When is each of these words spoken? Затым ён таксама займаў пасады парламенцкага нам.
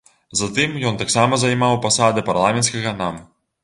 Затым 0.39 0.73
ён 0.93 0.97
таксама 1.03 1.41
займаў 1.43 1.79
пасады 1.87 2.19
парламенцкага 2.35 3.01
нам. 3.05 3.27